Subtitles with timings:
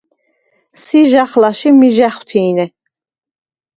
[0.83, 2.65] –ჟი ს’ა̈ხლა̄̈შ ი ჟი მ’ა̈ხუ̂თი̄ნე.